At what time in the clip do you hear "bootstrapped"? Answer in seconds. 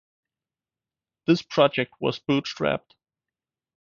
2.17-2.95